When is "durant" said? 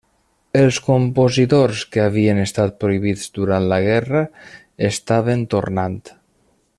3.37-3.69